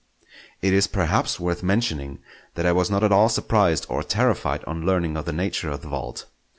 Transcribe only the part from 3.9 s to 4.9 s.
terrified on